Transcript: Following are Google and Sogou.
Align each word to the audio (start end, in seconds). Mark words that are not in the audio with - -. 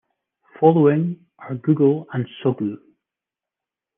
Following 0.59 1.27
are 1.37 1.53
Google 1.53 2.07
and 2.11 2.25
Sogou. 2.43 2.79